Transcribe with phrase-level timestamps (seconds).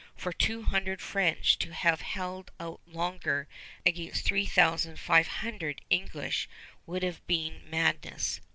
[0.17, 3.47] For two hundred French to have held out longer
[3.85, 6.49] against three thousand five hundred English
[6.87, 8.41] would have been madness.